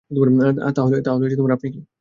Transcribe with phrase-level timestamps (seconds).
[0.75, 1.81] তাহলে, আপনি কি?